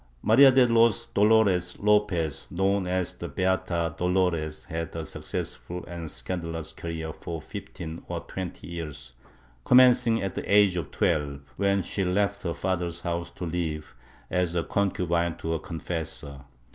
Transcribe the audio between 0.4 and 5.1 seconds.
de los Dolores Lopez, known as the Beata Dolores, had a